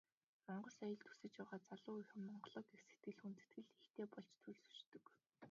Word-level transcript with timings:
Монгол 0.47 0.73
соёлд 0.77 1.01
өсөж 1.11 1.33
байгаа 1.37 1.59
залуу 1.69 1.93
үеийнхэн 1.95 2.23
Монголоо 2.27 2.63
гэх 2.69 2.81
сэтгэл, 2.87 3.19
хүндэтгэл 3.19 3.65
ихтэй 3.81 4.05
болж 4.11 4.31
төлөвшдөг. 4.43 5.03